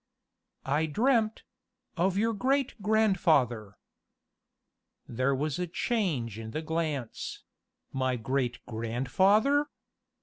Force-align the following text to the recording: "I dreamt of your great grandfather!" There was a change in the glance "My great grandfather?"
"I 0.65 0.87
dreamt 0.87 1.43
of 1.95 2.17
your 2.17 2.33
great 2.33 2.81
grandfather!" 2.81 3.77
There 5.07 5.35
was 5.35 5.59
a 5.59 5.67
change 5.67 6.39
in 6.39 6.49
the 6.49 6.63
glance 6.63 7.43
"My 7.93 8.15
great 8.15 8.65
grandfather?" 8.65 9.67